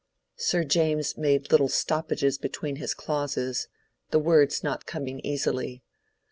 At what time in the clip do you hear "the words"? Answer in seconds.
4.09-4.63